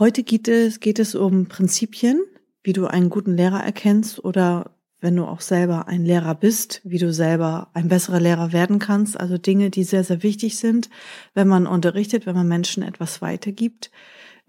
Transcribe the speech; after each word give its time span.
Heute 0.00 0.22
geht 0.22 0.48
es, 0.48 0.80
geht 0.80 0.98
es 0.98 1.14
um 1.14 1.44
Prinzipien, 1.44 2.22
wie 2.62 2.72
du 2.72 2.86
einen 2.86 3.10
guten 3.10 3.36
Lehrer 3.36 3.62
erkennst 3.62 4.24
oder 4.24 4.70
wenn 4.98 5.14
du 5.14 5.26
auch 5.26 5.42
selber 5.42 5.88
ein 5.88 6.06
Lehrer 6.06 6.34
bist, 6.34 6.80
wie 6.84 6.96
du 6.96 7.12
selber 7.12 7.68
ein 7.74 7.88
besserer 7.88 8.18
Lehrer 8.18 8.54
werden 8.54 8.78
kannst. 8.78 9.20
Also 9.20 9.36
Dinge, 9.36 9.68
die 9.68 9.84
sehr, 9.84 10.02
sehr 10.02 10.22
wichtig 10.22 10.56
sind, 10.56 10.88
wenn 11.34 11.48
man 11.48 11.66
unterrichtet, 11.66 12.24
wenn 12.24 12.34
man 12.34 12.48
Menschen 12.48 12.82
etwas 12.82 13.20
weitergibt. 13.20 13.90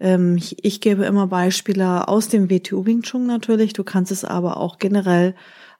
Ähm, 0.00 0.38
ich, 0.38 0.80
gebe 0.80 1.04
immer 1.04 1.26
Beispiele 1.26 2.08
aus 2.08 2.28
dem 2.28 2.48
WTU 2.48 2.86
Wing 2.86 3.02
Chun 3.02 3.26
natürlich. 3.26 3.74
Du 3.74 3.84
kannst 3.84 4.10
es 4.10 4.24
aber 4.24 4.56
auch 4.56 4.78
generell 4.78 5.34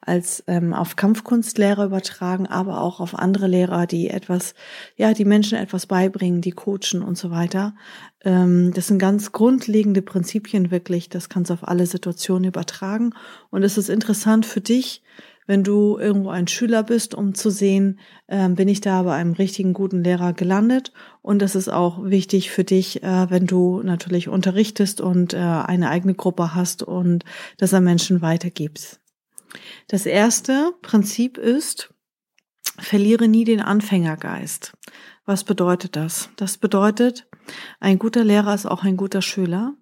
als 0.04 0.42
ähm, 0.48 0.74
auf 0.74 0.96
Kampfkunstlehrer 0.96 1.84
übertragen, 1.84 2.46
aber 2.46 2.80
auch 2.80 3.00
auf 3.00 3.18
andere 3.18 3.46
Lehrer, 3.46 3.86
die 3.86 4.10
etwas, 4.10 4.54
ja, 4.96 5.14
die 5.14 5.24
Menschen 5.24 5.56
etwas 5.56 5.86
beibringen, 5.86 6.40
die 6.40 6.50
coachen 6.50 7.02
und 7.02 7.16
so 7.16 7.30
weiter. 7.30 7.74
Ähm, 8.24 8.72
das 8.74 8.88
sind 8.88 8.98
ganz 8.98 9.32
grundlegende 9.32 10.02
Prinzipien 10.02 10.70
wirklich. 10.70 11.08
Das 11.08 11.28
kannst 11.28 11.50
du 11.50 11.54
auf 11.54 11.66
alle 11.66 11.86
Situationen 11.86 12.48
übertragen. 12.48 13.14
Und 13.50 13.62
es 13.62 13.78
ist 13.78 13.88
interessant 13.88 14.44
für 14.44 14.60
dich, 14.60 15.02
wenn 15.46 15.64
du 15.64 15.98
irgendwo 15.98 16.30
ein 16.30 16.46
Schüler 16.46 16.82
bist, 16.82 17.14
um 17.14 17.34
zu 17.34 17.50
sehen, 17.50 17.98
äh, 18.26 18.48
bin 18.48 18.68
ich 18.68 18.80
da 18.80 19.02
bei 19.02 19.14
einem 19.14 19.32
richtigen 19.32 19.72
guten 19.72 20.04
Lehrer 20.04 20.32
gelandet. 20.32 20.92
Und 21.20 21.42
das 21.42 21.54
ist 21.54 21.68
auch 21.68 22.04
wichtig 22.04 22.50
für 22.50 22.64
dich, 22.64 23.02
äh, 23.02 23.30
wenn 23.30 23.46
du 23.46 23.82
natürlich 23.82 24.28
unterrichtest 24.28 25.00
und 25.00 25.34
äh, 25.34 25.38
eine 25.38 25.90
eigene 25.90 26.14
Gruppe 26.14 26.54
hast 26.54 26.82
und 26.82 27.24
das 27.58 27.74
an 27.74 27.84
Menschen 27.84 28.22
weitergibst. 28.22 29.01
Das 29.88 30.06
erste 30.06 30.72
Prinzip 30.82 31.38
ist, 31.38 31.92
verliere 32.78 33.28
nie 33.28 33.44
den 33.44 33.60
Anfängergeist. 33.60 34.72
Was 35.24 35.44
bedeutet 35.44 35.96
das? 35.96 36.30
Das 36.36 36.58
bedeutet, 36.58 37.28
ein 37.80 37.98
guter 37.98 38.24
Lehrer 38.24 38.54
ist 38.54 38.66
auch 38.66 38.82
ein 38.82 38.96
guter 38.96 39.22
Schüler. 39.22 39.74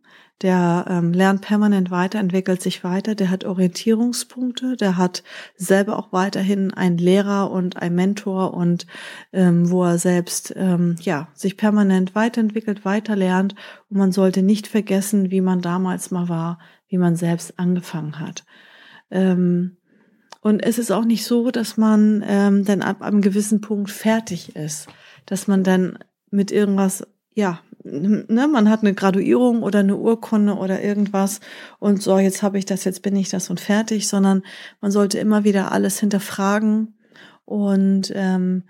Der 0.43 0.87
ähm, 0.89 1.13
lernt 1.13 1.43
permanent 1.43 1.91
weiter, 1.91 2.19
entwickelt 2.19 2.63
sich 2.63 2.83
weiter, 2.83 3.15
der 3.15 3.29
hat 3.29 3.45
Orientierungspunkte, 3.45 4.77
der 4.77 4.97
hat 4.97 5.23
selber 5.55 5.99
auch 5.99 6.13
weiterhin 6.13 6.73
einen 6.73 6.97
Lehrer 6.97 7.51
und 7.51 7.77
einen 7.77 7.95
Mentor 7.95 8.55
und 8.55 8.87
ähm, 9.35 9.71
wo 9.71 9.85
er 9.85 9.99
selbst 9.99 10.55
ähm, 10.57 10.97
ja 11.03 11.29
sich 11.35 11.59
permanent 11.59 12.15
weiterentwickelt, 12.15 12.87
weiter 12.87 13.17
lernt 13.17 13.55
und 13.91 13.99
man 13.99 14.13
sollte 14.13 14.41
nicht 14.41 14.67
vergessen, 14.67 15.31
wie 15.31 15.43
man 15.43 15.61
damals 15.61 16.11
mal 16.11 16.31
war, 16.31 16.59
wie 16.89 16.97
man 16.97 17.17
selbst 17.17 17.59
angefangen 17.59 18.19
hat. 18.19 18.45
Ähm, 19.11 19.77
und 20.43 20.61
es 20.65 20.79
ist 20.79 20.91
auch 20.91 21.05
nicht 21.05 21.25
so, 21.25 21.51
dass 21.51 21.77
man 21.77 22.25
ähm, 22.27 22.65
dann 22.65 22.83
ab 22.83 23.03
einem 23.03 23.21
gewissen 23.21 23.61
Punkt 23.61 23.91
fertig 23.91 24.57
ist, 24.57 24.89
dass 25.27 25.47
man 25.47 25.65
dann 25.65 25.99
mit 26.31 26.51
irgendwas, 26.51 27.07
ja, 27.35 27.61
ne, 27.85 28.49
man 28.49 28.71
hat 28.71 28.81
eine 28.81 28.95
Graduierung 28.95 29.63
oder 29.63 29.81
eine 29.81 29.97
Urkunde 29.97 30.55
oder 30.55 30.83
irgendwas 30.83 31.41
und 31.79 32.03
so, 32.03 32.19
jetzt 32.19 32.43
habe 32.43 32.59
ich 32.59 32.65
das, 32.65 32.85
jetzt 32.85 33.03
bin 33.03 33.17
ich 33.17 33.29
das 33.29 33.51
und 33.51 33.61
fertig, 33.61 34.09
sondern 34.09 34.43
man 34.81 34.91
sollte 34.91 35.19
immer 35.19 35.45
wieder 35.45 35.73
alles 35.73 36.01
hinterfragen 36.01 36.95
und 37.45 38.11
ähm, 38.15 38.65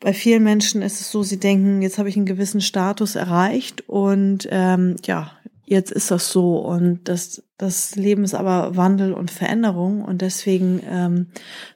bei 0.00 0.12
vielen 0.12 0.44
Menschen 0.44 0.82
ist 0.82 1.00
es 1.00 1.10
so, 1.10 1.22
sie 1.22 1.40
denken, 1.40 1.82
jetzt 1.82 1.98
habe 1.98 2.08
ich 2.08 2.16
einen 2.16 2.26
gewissen 2.26 2.60
Status 2.60 3.16
erreicht 3.16 3.88
und 3.88 4.46
ähm, 4.50 4.96
ja, 5.04 5.32
jetzt 5.64 5.90
ist 5.90 6.10
das 6.10 6.30
so 6.30 6.58
und 6.58 7.08
das, 7.08 7.42
das 7.58 7.96
Leben 7.96 8.22
ist 8.22 8.34
aber 8.34 8.76
Wandel 8.76 9.12
und 9.12 9.32
Veränderung 9.32 10.02
und 10.02 10.22
deswegen 10.22 10.80
ähm, 10.88 11.26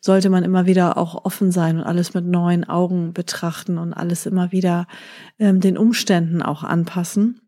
sollte 0.00 0.30
man 0.30 0.44
immer 0.44 0.64
wieder 0.64 0.96
auch 0.96 1.24
offen 1.24 1.50
sein 1.50 1.78
und 1.78 1.82
alles 1.82 2.14
mit 2.14 2.24
neuen 2.24 2.62
Augen 2.62 3.12
betrachten 3.12 3.78
und 3.78 3.92
alles 3.92 4.24
immer 4.24 4.52
wieder 4.52 4.86
ähm, 5.40 5.60
den 5.60 5.76
Umständen 5.76 6.40
auch 6.40 6.62
anpassen. 6.62 7.40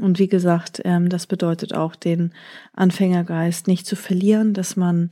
Und 0.00 0.18
wie 0.18 0.26
gesagt, 0.26 0.82
ähm, 0.84 1.08
das 1.08 1.28
bedeutet 1.28 1.72
auch 1.72 1.94
den 1.94 2.32
Anfängergeist 2.72 3.68
nicht 3.68 3.86
zu 3.86 3.94
verlieren, 3.94 4.52
dass 4.52 4.76
man 4.76 5.10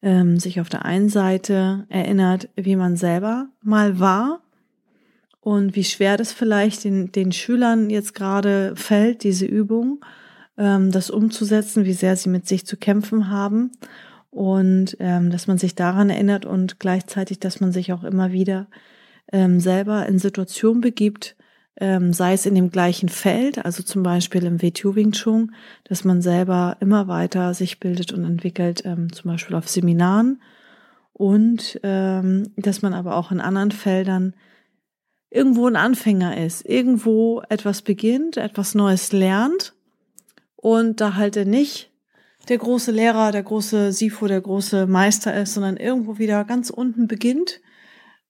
ähm, 0.00 0.38
sich 0.38 0.60
auf 0.60 0.68
der 0.68 0.84
einen 0.84 1.08
Seite 1.08 1.86
erinnert, 1.88 2.48
wie 2.54 2.76
man 2.76 2.96
selber 2.96 3.48
mal 3.62 3.98
war 3.98 4.42
und 5.40 5.74
wie 5.74 5.84
schwer 5.84 6.16
das 6.16 6.32
vielleicht 6.32 6.84
den, 6.84 7.10
den 7.10 7.32
Schülern 7.32 7.90
jetzt 7.90 8.14
gerade 8.14 8.74
fällt, 8.76 9.24
diese 9.24 9.46
Übung, 9.46 10.04
ähm, 10.58 10.90
das 10.90 11.10
umzusetzen, 11.10 11.84
wie 11.84 11.92
sehr 11.92 12.16
sie 12.16 12.28
mit 12.28 12.46
sich 12.46 12.66
zu 12.66 12.76
kämpfen 12.76 13.30
haben 13.30 13.72
und 14.30 14.96
ähm, 15.00 15.30
dass 15.30 15.46
man 15.46 15.58
sich 15.58 15.74
daran 15.74 16.10
erinnert 16.10 16.44
und 16.44 16.78
gleichzeitig, 16.78 17.40
dass 17.40 17.60
man 17.60 17.72
sich 17.72 17.92
auch 17.92 18.04
immer 18.04 18.32
wieder 18.32 18.68
ähm, 19.32 19.60
selber 19.60 20.06
in 20.06 20.18
Situationen 20.18 20.80
begibt, 20.80 21.36
ähm, 21.78 22.12
sei 22.12 22.32
es 22.32 22.46
in 22.46 22.54
dem 22.54 22.70
gleichen 22.70 23.08
Feld, 23.08 23.64
also 23.64 23.82
zum 23.82 24.02
Beispiel 24.02 24.44
im 24.44 24.62
WTU 24.62 24.94
Wing 24.94 25.12
Chun, 25.12 25.54
dass 25.84 26.04
man 26.04 26.22
selber 26.22 26.76
immer 26.80 27.08
weiter 27.08 27.52
sich 27.54 27.80
bildet 27.80 28.12
und 28.12 28.24
entwickelt, 28.24 28.82
ähm, 28.84 29.12
zum 29.12 29.30
Beispiel 29.30 29.56
auf 29.56 29.68
Seminaren 29.68 30.40
und 31.12 31.80
ähm, 31.82 32.52
dass 32.56 32.82
man 32.82 32.94
aber 32.94 33.16
auch 33.16 33.30
in 33.30 33.40
anderen 33.40 33.72
Feldern 33.72 34.34
irgendwo 35.30 35.66
ein 35.66 35.76
Anfänger 35.76 36.36
ist, 36.42 36.66
irgendwo 36.66 37.42
etwas 37.48 37.82
beginnt, 37.82 38.36
etwas 38.36 38.74
Neues 38.74 39.12
lernt 39.12 39.75
und 40.66 41.00
da 41.00 41.14
halt 41.14 41.36
er 41.36 41.44
nicht 41.44 41.92
der 42.48 42.58
große 42.58 42.90
Lehrer, 42.90 43.30
der 43.30 43.44
große 43.44 43.92
Sifo, 43.92 44.26
der 44.26 44.40
große 44.40 44.88
Meister 44.88 45.32
ist, 45.32 45.54
sondern 45.54 45.76
irgendwo 45.76 46.18
wieder 46.18 46.42
ganz 46.44 46.70
unten 46.70 47.06
beginnt 47.06 47.60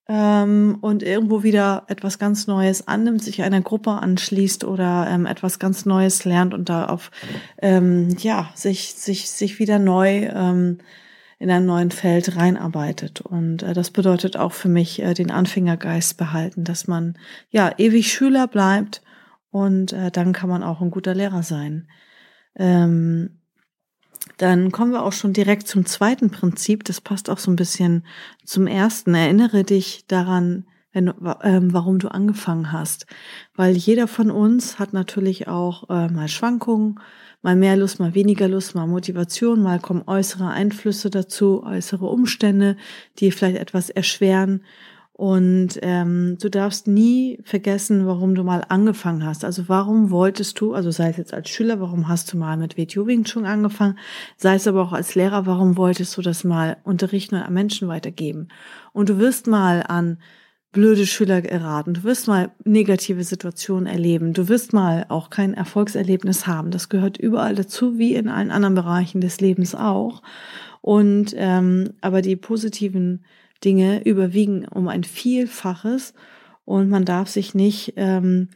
ähm, 0.06 0.76
und 0.82 1.02
irgendwo 1.02 1.44
wieder 1.44 1.84
etwas 1.86 2.18
ganz 2.18 2.46
Neues 2.46 2.88
annimmt, 2.88 3.22
sich 3.22 3.42
einer 3.42 3.62
Gruppe 3.62 3.92
anschließt 3.92 4.64
oder 4.64 5.06
ähm, 5.08 5.24
etwas 5.24 5.58
ganz 5.58 5.86
Neues 5.86 6.26
lernt 6.26 6.52
und 6.52 6.68
da 6.68 6.84
auf 6.84 7.10
ähm, 7.56 8.14
ja 8.18 8.50
sich 8.54 8.92
sich 8.96 9.30
sich 9.30 9.58
wieder 9.58 9.78
neu 9.78 10.26
ähm, 10.26 10.76
in 11.38 11.50
ein 11.50 11.64
neuen 11.64 11.90
Feld 11.90 12.36
reinarbeitet. 12.36 13.22
Und 13.22 13.62
äh, 13.62 13.72
das 13.72 13.90
bedeutet 13.90 14.36
auch 14.36 14.52
für 14.52 14.68
mich 14.68 15.00
äh, 15.00 15.14
den 15.14 15.30
Anfängergeist 15.30 16.18
behalten, 16.18 16.64
dass 16.64 16.86
man 16.86 17.16
ja 17.48 17.72
ewig 17.78 18.12
Schüler 18.12 18.46
bleibt 18.46 19.00
und 19.50 19.94
äh, 19.94 20.10
dann 20.10 20.34
kann 20.34 20.50
man 20.50 20.62
auch 20.62 20.82
ein 20.82 20.90
guter 20.90 21.14
Lehrer 21.14 21.42
sein. 21.42 21.88
Ähm, 22.56 23.38
dann 24.38 24.70
kommen 24.70 24.92
wir 24.92 25.02
auch 25.02 25.12
schon 25.12 25.32
direkt 25.32 25.66
zum 25.66 25.86
zweiten 25.86 26.30
Prinzip. 26.30 26.84
Das 26.84 27.00
passt 27.00 27.30
auch 27.30 27.38
so 27.38 27.50
ein 27.50 27.56
bisschen 27.56 28.04
zum 28.44 28.66
ersten. 28.66 29.14
Erinnere 29.14 29.64
dich 29.64 30.06
daran, 30.08 30.66
wenn, 30.92 31.12
ähm, 31.42 31.72
warum 31.72 31.98
du 31.98 32.08
angefangen 32.08 32.72
hast. 32.72 33.06
Weil 33.54 33.76
jeder 33.76 34.08
von 34.08 34.30
uns 34.30 34.78
hat 34.78 34.92
natürlich 34.92 35.48
auch 35.48 35.88
äh, 35.88 36.08
mal 36.08 36.28
Schwankungen, 36.28 37.00
mal 37.42 37.56
mehr 37.56 37.76
Lust, 37.76 38.00
mal 38.00 38.14
weniger 38.14 38.48
Lust, 38.48 38.74
mal 38.74 38.86
Motivation, 38.86 39.62
mal 39.62 39.78
kommen 39.78 40.02
äußere 40.06 40.48
Einflüsse 40.48 41.10
dazu, 41.10 41.62
äußere 41.64 42.06
Umstände, 42.06 42.76
die 43.18 43.30
vielleicht 43.30 43.58
etwas 43.58 43.88
erschweren. 43.88 44.62
Und 45.18 45.78
ähm, 45.80 46.36
du 46.42 46.50
darfst 46.50 46.86
nie 46.86 47.38
vergessen, 47.42 48.06
warum 48.06 48.34
du 48.34 48.44
mal 48.44 48.62
angefangen 48.68 49.24
hast. 49.24 49.46
Also 49.46 49.66
warum 49.66 50.10
wolltest 50.10 50.60
du, 50.60 50.74
also 50.74 50.90
sei 50.90 51.08
es 51.08 51.16
jetzt 51.16 51.32
als 51.32 51.48
Schüler, 51.48 51.80
warum 51.80 52.06
hast 52.06 52.30
du 52.30 52.36
mal 52.36 52.58
mit 52.58 52.76
WTU 52.76 53.06
Wing 53.06 53.24
Chun 53.24 53.46
angefangen, 53.46 53.98
sei 54.36 54.56
es 54.56 54.68
aber 54.68 54.82
auch 54.82 54.92
als 54.92 55.14
Lehrer, 55.14 55.46
warum 55.46 55.78
wolltest 55.78 56.14
du 56.18 56.20
das 56.20 56.44
mal 56.44 56.76
unterrichten 56.84 57.36
und 57.36 57.40
an 57.40 57.54
Menschen 57.54 57.88
weitergeben. 57.88 58.48
Und 58.92 59.08
du 59.08 59.16
wirst 59.16 59.46
mal 59.46 59.82
an 59.88 60.18
blöde 60.72 61.06
Schüler 61.06 61.40
geraten. 61.40 61.94
Du 61.94 62.04
wirst 62.04 62.28
mal 62.28 62.50
negative 62.64 63.24
Situationen 63.24 63.86
erleben. 63.86 64.34
Du 64.34 64.50
wirst 64.50 64.74
mal 64.74 65.06
auch 65.08 65.30
kein 65.30 65.54
Erfolgserlebnis 65.54 66.46
haben. 66.46 66.70
Das 66.70 66.90
gehört 66.90 67.16
überall 67.16 67.54
dazu, 67.54 67.96
wie 67.96 68.14
in 68.14 68.28
allen 68.28 68.50
anderen 68.50 68.74
Bereichen 68.74 69.22
des 69.22 69.40
Lebens 69.40 69.74
auch. 69.74 70.20
Und 70.82 71.34
ähm, 71.38 71.94
aber 72.02 72.20
die 72.20 72.36
positiven 72.36 73.24
Dinge 73.64 74.04
überwiegen 74.04 74.66
um 74.66 74.88
ein 74.88 75.04
Vielfaches 75.04 76.14
und 76.64 76.88
man 76.88 77.04
darf 77.04 77.28
sich 77.28 77.54
nicht 77.54 77.94
ähm, 77.96 78.48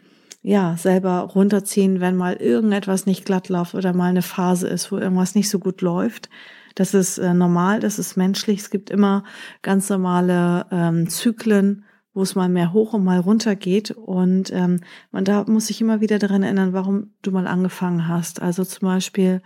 ja 0.43 0.77
selber 0.77 1.21
runterziehen, 1.21 2.01
wenn 2.01 2.17
mal 2.17 2.35
irgendetwas 2.35 3.07
nicht 3.07 3.25
glatt 3.25 3.49
läuft 3.49 3.75
oder 3.75 3.93
mal 3.93 4.11
eine 4.11 4.23
Phase 4.23 4.69
ist, 4.69 4.91
wo 4.91 4.99
irgendwas 4.99 5.35
nicht 5.35 5.51
so 5.51 5.59
gut 5.59 5.81
läuft. 5.81 6.29
Das 6.75 6.95
ist 6.95 7.19
äh, 7.19 7.35
normal, 7.35 7.81
das 7.81 7.99
ist 7.99 8.17
menschlich. 8.17 8.61
Es 8.61 8.71
gibt 8.71 8.91
immer 8.91 9.25
ganz 9.63 9.89
normale 9.91 10.67
ähm, 10.71 11.09
Zyklen 11.09 11.85
wo 12.13 12.23
es 12.23 12.35
mal 12.35 12.49
mehr 12.49 12.73
hoch 12.73 12.93
und 12.93 13.05
mal 13.05 13.21
runter 13.21 13.57
geht. 13.57 13.93
Und 13.93 14.53
ähm, 14.53 14.81
man 15.13 15.25
da 15.25 15.45
muss 15.45 15.69
sich 15.69 15.81
immer 15.81 16.01
wieder 16.01 16.19
daran 16.19 16.43
erinnern, 16.43 16.73
warum 16.73 17.13
du 17.23 17.31
mal 17.31 17.47
angefangen 17.47 18.09
hast. 18.09 18.43
Also 18.43 18.65
zum 18.65 18.87
Beispiel, 18.89 19.43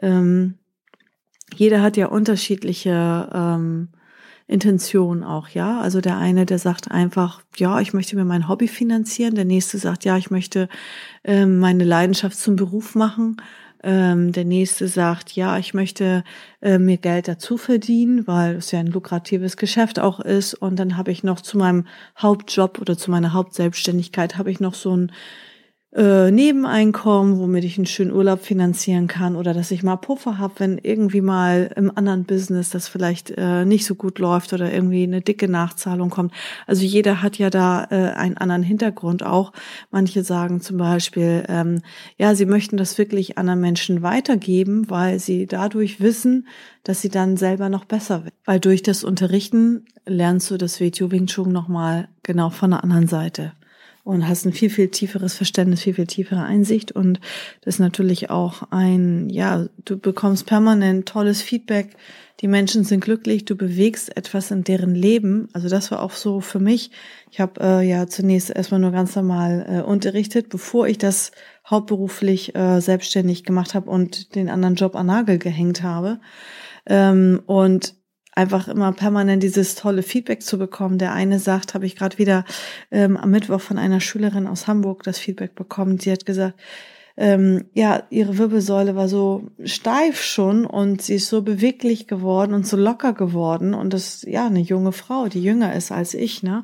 ähm, 0.00 0.54
jeder 1.54 1.82
hat 1.82 1.96
ja 1.96 2.06
unterschiedliche 2.06 3.28
ähm, 3.32 3.88
Intention 4.48 5.24
auch, 5.24 5.48
ja. 5.48 5.80
Also 5.80 6.00
der 6.00 6.18
eine, 6.18 6.46
der 6.46 6.58
sagt 6.58 6.90
einfach, 6.90 7.42
ja, 7.56 7.80
ich 7.80 7.92
möchte 7.92 8.14
mir 8.16 8.24
mein 8.24 8.48
Hobby 8.48 8.68
finanzieren. 8.68 9.34
Der 9.34 9.44
nächste 9.44 9.78
sagt, 9.78 10.04
ja, 10.04 10.16
ich 10.16 10.30
möchte 10.30 10.68
ähm, 11.24 11.58
meine 11.58 11.84
Leidenschaft 11.84 12.38
zum 12.38 12.54
Beruf 12.54 12.94
machen. 12.94 13.38
Ähm, 13.82 14.32
der 14.32 14.44
nächste 14.44 14.88
sagt, 14.88 15.32
ja, 15.32 15.58
ich 15.58 15.74
möchte 15.74 16.22
äh, 16.60 16.78
mir 16.78 16.96
Geld 16.96 17.28
dazu 17.28 17.56
verdienen, 17.56 18.26
weil 18.26 18.56
es 18.56 18.70
ja 18.70 18.78
ein 18.78 18.86
lukratives 18.86 19.56
Geschäft 19.56 19.98
auch 19.98 20.20
ist. 20.20 20.54
Und 20.54 20.76
dann 20.76 20.96
habe 20.96 21.10
ich 21.10 21.24
noch 21.24 21.40
zu 21.40 21.58
meinem 21.58 21.86
Hauptjob 22.16 22.80
oder 22.80 22.96
zu 22.96 23.10
meiner 23.10 23.32
Hauptselbstständigkeit 23.32 24.38
habe 24.38 24.50
ich 24.50 24.60
noch 24.60 24.74
so 24.74 24.96
ein 24.96 25.12
äh, 25.96 26.30
Nebeneinkommen, 26.30 27.38
womit 27.38 27.64
ich 27.64 27.78
einen 27.78 27.86
schönen 27.86 28.12
Urlaub 28.12 28.42
finanzieren 28.42 29.06
kann 29.06 29.34
oder 29.34 29.54
dass 29.54 29.70
ich 29.70 29.82
mal 29.82 29.96
Puffer 29.96 30.36
habe, 30.36 30.54
wenn 30.58 30.76
irgendwie 30.76 31.22
mal 31.22 31.72
im 31.74 31.90
anderen 31.96 32.24
Business 32.24 32.68
das 32.68 32.86
vielleicht 32.86 33.30
äh, 33.30 33.64
nicht 33.64 33.86
so 33.86 33.94
gut 33.94 34.18
läuft 34.18 34.52
oder 34.52 34.70
irgendwie 34.70 35.04
eine 35.04 35.22
dicke 35.22 35.48
Nachzahlung 35.48 36.10
kommt. 36.10 36.34
Also 36.66 36.84
jeder 36.84 37.22
hat 37.22 37.38
ja 37.38 37.48
da 37.48 37.86
äh, 37.90 38.10
einen 38.14 38.36
anderen 38.36 38.62
Hintergrund 38.62 39.22
auch. 39.22 39.52
Manche 39.90 40.22
sagen 40.22 40.60
zum 40.60 40.76
Beispiel, 40.76 41.44
ähm, 41.48 41.80
ja, 42.18 42.34
sie 42.34 42.46
möchten 42.46 42.76
das 42.76 42.98
wirklich 42.98 43.38
anderen 43.38 43.60
Menschen 43.60 44.02
weitergeben, 44.02 44.90
weil 44.90 45.18
sie 45.18 45.46
dadurch 45.46 46.00
wissen, 46.00 46.46
dass 46.84 47.00
sie 47.00 47.08
dann 47.08 47.38
selber 47.38 47.70
noch 47.70 47.86
besser 47.86 48.24
wird. 48.24 48.34
Weil 48.44 48.60
durch 48.60 48.82
das 48.82 49.02
Unterrichten 49.02 49.86
lernst 50.04 50.50
du 50.50 50.58
das 50.58 50.78
WTO 50.78 51.10
Wing 51.10 51.26
Chun 51.26 51.52
nochmal 51.52 52.08
genau 52.22 52.50
von 52.50 52.72
der 52.72 52.84
anderen 52.84 53.08
Seite 53.08 53.52
und 54.06 54.28
hast 54.28 54.46
ein 54.46 54.52
viel, 54.52 54.70
viel 54.70 54.88
tieferes 54.88 55.34
Verständnis, 55.34 55.82
viel, 55.82 55.94
viel 55.94 56.06
tiefere 56.06 56.44
Einsicht 56.44 56.92
und 56.92 57.18
das 57.62 57.74
ist 57.74 57.80
natürlich 57.80 58.30
auch 58.30 58.62
ein, 58.70 59.28
ja, 59.28 59.66
du 59.84 59.98
bekommst 59.98 60.46
permanent 60.46 61.08
tolles 61.08 61.42
Feedback, 61.42 61.96
die 62.40 62.46
Menschen 62.46 62.84
sind 62.84 63.00
glücklich, 63.00 63.46
du 63.46 63.56
bewegst 63.56 64.16
etwas 64.16 64.50
in 64.50 64.62
deren 64.62 64.94
Leben. 64.94 65.48
Also 65.54 65.68
das 65.68 65.90
war 65.90 66.02
auch 66.02 66.10
so 66.10 66.40
für 66.40 66.60
mich. 66.60 66.90
Ich 67.30 67.40
habe 67.40 67.60
äh, 67.60 67.88
ja 67.88 68.06
zunächst 68.06 68.50
erstmal 68.50 68.78
nur 68.78 68.92
ganz 68.92 69.16
normal 69.16 69.66
äh, 69.68 69.80
unterrichtet, 69.80 70.50
bevor 70.50 70.86
ich 70.86 70.98
das 70.98 71.32
hauptberuflich 71.68 72.54
äh, 72.54 72.80
selbstständig 72.80 73.42
gemacht 73.44 73.74
habe 73.74 73.90
und 73.90 74.34
den 74.34 74.50
anderen 74.50 74.74
Job 74.74 74.96
an 74.96 75.06
Nagel 75.06 75.38
gehängt 75.38 75.82
habe. 75.82 76.20
Ähm, 76.84 77.42
und 77.46 77.94
einfach 78.36 78.68
immer 78.68 78.92
permanent 78.92 79.42
dieses 79.42 79.74
tolle 79.74 80.02
Feedback 80.02 80.42
zu 80.42 80.58
bekommen. 80.58 80.98
Der 80.98 81.12
eine 81.12 81.40
sagt, 81.40 81.74
habe 81.74 81.86
ich 81.86 81.96
gerade 81.96 82.18
wieder 82.18 82.44
ähm, 82.90 83.16
am 83.16 83.30
Mittwoch 83.30 83.60
von 83.60 83.78
einer 83.78 84.00
Schülerin 84.00 84.46
aus 84.46 84.68
Hamburg 84.68 85.02
das 85.02 85.18
Feedback 85.18 85.54
bekommen. 85.54 85.98
Sie 85.98 86.12
hat 86.12 86.26
gesagt, 86.26 86.60
ähm, 87.18 87.64
ja, 87.72 88.02
ihre 88.10 88.36
Wirbelsäule 88.36 88.94
war 88.94 89.08
so 89.08 89.48
steif 89.64 90.22
schon 90.22 90.66
und 90.66 91.00
sie 91.00 91.14
ist 91.14 91.28
so 91.28 91.40
beweglich 91.40 92.06
geworden 92.06 92.52
und 92.52 92.66
so 92.66 92.76
locker 92.76 93.14
geworden 93.14 93.72
und 93.72 93.94
das 93.94 94.22
ja 94.22 94.46
eine 94.46 94.60
junge 94.60 94.92
Frau, 94.92 95.26
die 95.28 95.42
jünger 95.42 95.74
ist 95.74 95.90
als 95.90 96.12
ich, 96.12 96.42
ne? 96.42 96.62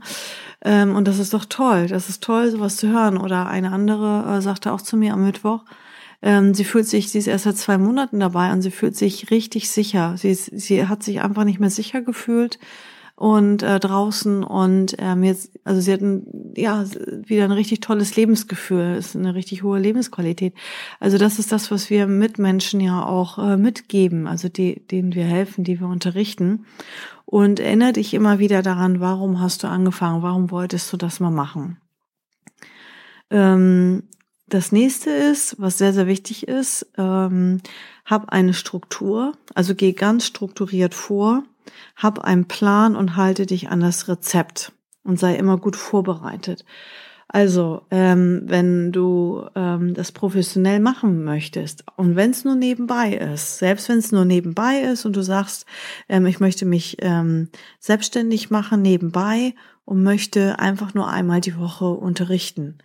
Ähm, 0.62 0.94
und 0.94 1.08
das 1.08 1.18
ist 1.18 1.32
doch 1.32 1.46
toll, 1.46 1.86
das 1.86 2.10
ist 2.10 2.22
toll, 2.22 2.50
sowas 2.50 2.76
zu 2.76 2.88
hören. 2.88 3.16
Oder 3.16 3.46
eine 3.46 3.72
andere 3.72 4.26
äh, 4.28 4.42
sagte 4.42 4.72
auch 4.72 4.82
zu 4.82 4.98
mir 4.98 5.14
am 5.14 5.24
Mittwoch, 5.24 5.64
ähm, 6.22 6.54
sie 6.54 6.64
fühlt 6.64 6.86
sich, 6.86 7.10
sie 7.10 7.18
ist 7.18 7.26
erst 7.26 7.44
seit 7.44 7.56
zwei 7.56 7.78
Monaten 7.78 8.20
dabei 8.20 8.52
und 8.52 8.62
sie 8.62 8.70
fühlt 8.70 8.96
sich 8.96 9.30
richtig 9.30 9.68
sicher. 9.70 10.14
Sie, 10.16 10.30
ist, 10.30 10.46
sie 10.46 10.86
hat 10.86 11.02
sich 11.02 11.20
einfach 11.20 11.44
nicht 11.44 11.60
mehr 11.60 11.70
sicher 11.70 12.00
gefühlt 12.00 12.58
und 13.16 13.62
äh, 13.62 13.78
draußen 13.78 14.42
und 14.42 14.96
ähm, 14.98 15.22
jetzt, 15.22 15.52
also 15.64 15.80
sie 15.80 15.92
hat 15.92 16.00
ein, 16.00 16.54
ja 16.56 16.84
wieder 17.26 17.44
ein 17.44 17.52
richtig 17.52 17.80
tolles 17.80 18.16
Lebensgefühl, 18.16 18.96
ist 18.96 19.14
eine 19.14 19.34
richtig 19.34 19.62
hohe 19.62 19.78
Lebensqualität. 19.78 20.54
Also 20.98 21.18
das 21.18 21.38
ist 21.38 21.52
das, 21.52 21.70
was 21.70 21.90
wir 21.90 22.06
Mitmenschen 22.06 22.80
ja 22.80 23.04
auch 23.04 23.38
äh, 23.38 23.56
mitgeben, 23.56 24.26
also 24.26 24.48
die, 24.48 24.86
denen 24.86 25.14
wir 25.14 25.24
helfen, 25.24 25.64
die 25.64 25.78
wir 25.80 25.88
unterrichten. 25.88 26.66
Und 27.24 27.60
erinnere 27.60 27.94
dich 27.94 28.14
immer 28.14 28.38
wieder 28.38 28.62
daran, 28.62 29.00
warum 29.00 29.40
hast 29.40 29.62
du 29.62 29.68
angefangen, 29.68 30.22
warum 30.22 30.50
wolltest 30.50 30.92
du 30.92 30.96
das 30.96 31.20
mal 31.20 31.30
machen? 31.30 31.78
Ähm, 33.30 34.02
das 34.52 34.70
nächste 34.70 35.10
ist, 35.10 35.56
was 35.58 35.78
sehr, 35.78 35.92
sehr 35.92 36.06
wichtig 36.06 36.46
ist, 36.46 36.86
ähm, 36.98 37.60
hab 38.04 38.28
eine 38.28 38.54
Struktur, 38.54 39.32
also 39.54 39.74
geh 39.74 39.92
ganz 39.92 40.26
strukturiert 40.26 40.94
vor, 40.94 41.44
hab 41.96 42.18
einen 42.20 42.46
Plan 42.46 42.96
und 42.96 43.16
halte 43.16 43.46
dich 43.46 43.70
an 43.70 43.80
das 43.80 44.08
Rezept 44.08 44.72
und 45.04 45.18
sei 45.18 45.36
immer 45.36 45.56
gut 45.56 45.76
vorbereitet. 45.76 46.64
Also, 47.28 47.86
ähm, 47.90 48.42
wenn 48.44 48.92
du 48.92 49.46
ähm, 49.54 49.94
das 49.94 50.12
professionell 50.12 50.80
machen 50.80 51.24
möchtest 51.24 51.84
und 51.96 52.14
wenn 52.14 52.32
es 52.32 52.44
nur 52.44 52.56
nebenbei 52.56 53.14
ist, 53.14 53.56
selbst 53.56 53.88
wenn 53.88 53.98
es 53.98 54.12
nur 54.12 54.26
nebenbei 54.26 54.80
ist 54.80 55.06
und 55.06 55.16
du 55.16 55.22
sagst, 55.22 55.64
ähm, 56.10 56.26
ich 56.26 56.40
möchte 56.40 56.66
mich 56.66 56.98
ähm, 57.00 57.48
selbstständig 57.78 58.50
machen 58.50 58.82
nebenbei 58.82 59.54
und 59.86 60.02
möchte 60.02 60.58
einfach 60.58 60.92
nur 60.92 61.08
einmal 61.08 61.40
die 61.40 61.56
Woche 61.56 61.86
unterrichten, 61.86 62.76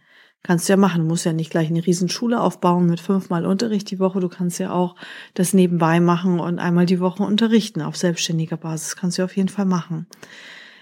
Kannst 0.43 0.69
du 0.69 0.73
ja 0.73 0.77
machen. 0.77 1.01
Du 1.01 1.07
musst 1.07 1.25
ja 1.25 1.33
nicht 1.33 1.49
gleich 1.49 1.67
eine 1.67 1.85
Riesenschule 1.85 2.39
aufbauen 2.39 2.85
mit 2.85 2.99
fünfmal 2.99 3.45
Unterricht 3.45 3.91
die 3.91 3.99
Woche. 3.99 4.19
Du 4.19 4.29
kannst 4.29 4.59
ja 4.59 4.71
auch 4.71 4.95
das 5.33 5.53
nebenbei 5.53 5.99
machen 5.99 6.39
und 6.39 6.59
einmal 6.59 6.85
die 6.85 6.99
Woche 6.99 7.23
unterrichten 7.23 7.81
auf 7.81 7.97
selbstständiger 7.97 8.57
Basis. 8.57 8.95
Kannst 8.95 9.17
du 9.17 9.23
auf 9.23 9.35
jeden 9.35 9.49
Fall 9.49 9.65
machen. 9.65 10.07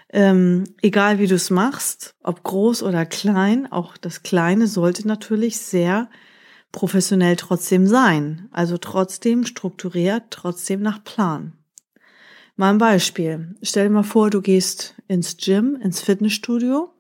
Ähm, 0.10 0.66
egal 0.82 1.20
wie 1.20 1.28
du 1.28 1.36
es 1.36 1.50
machst, 1.50 2.16
ob 2.24 2.44
groß 2.44 2.84
oder 2.84 3.06
klein, 3.06 3.72
auch 3.72 3.98
das 3.98 4.24
Kleine 4.24 4.68
sollte 4.68 5.08
natürlich 5.08 5.58
sehr 5.58 6.10
professionell 6.72 7.36
trotzdem 7.36 7.88
sein. 7.88 8.48
Also 8.52 8.78
trotzdem 8.78 9.46
strukturiert, 9.46 10.26
trotzdem 10.30 10.82
nach 10.82 11.04
Plan. 11.04 11.54
Mal 12.56 12.70
ein 12.70 12.78
Beispiel. 12.78 13.56
Stell 13.62 13.88
dir 13.88 13.94
mal 13.94 14.04
vor, 14.04 14.30
du 14.30 14.42
gehst 14.42 14.96
ins 15.08 15.38
Gym, 15.38 15.76
ins 15.82 16.02
Fitnessstudio 16.02 16.95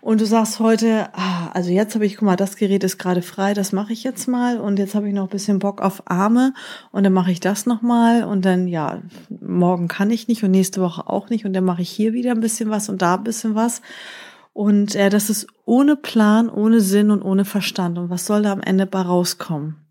und 0.00 0.20
du 0.20 0.26
sagst 0.26 0.60
heute, 0.60 1.08
ah, 1.14 1.50
also 1.52 1.70
jetzt 1.70 1.94
habe 1.94 2.06
ich, 2.06 2.16
guck 2.16 2.26
mal, 2.26 2.36
das 2.36 2.56
Gerät 2.56 2.84
ist 2.84 2.98
gerade 2.98 3.22
frei, 3.22 3.54
das 3.54 3.72
mache 3.72 3.92
ich 3.92 4.04
jetzt 4.04 4.28
mal 4.28 4.58
und 4.58 4.78
jetzt 4.78 4.94
habe 4.94 5.08
ich 5.08 5.14
noch 5.14 5.24
ein 5.24 5.30
bisschen 5.30 5.58
Bock 5.58 5.80
auf 5.80 6.02
Arme 6.06 6.54
und 6.92 7.04
dann 7.04 7.12
mache 7.12 7.32
ich 7.32 7.40
das 7.40 7.66
nochmal 7.66 8.24
und 8.24 8.44
dann, 8.44 8.68
ja, 8.68 9.02
morgen 9.28 9.88
kann 9.88 10.10
ich 10.10 10.28
nicht 10.28 10.44
und 10.44 10.52
nächste 10.52 10.80
Woche 10.80 11.08
auch 11.08 11.30
nicht 11.30 11.44
und 11.44 11.52
dann 11.52 11.64
mache 11.64 11.82
ich 11.82 11.90
hier 11.90 12.12
wieder 12.12 12.30
ein 12.30 12.40
bisschen 12.40 12.70
was 12.70 12.88
und 12.88 13.02
da 13.02 13.16
ein 13.16 13.24
bisschen 13.24 13.54
was. 13.54 13.82
Und 14.52 14.94
äh, 14.94 15.08
das 15.08 15.30
ist 15.30 15.46
ohne 15.64 15.94
Plan, 15.94 16.50
ohne 16.50 16.80
Sinn 16.80 17.12
und 17.12 17.22
ohne 17.22 17.44
Verstand. 17.44 17.96
Und 17.96 18.10
was 18.10 18.26
soll 18.26 18.42
da 18.42 18.52
am 18.52 18.60
Ende 18.60 18.86
bei 18.86 19.00
rauskommen? 19.00 19.87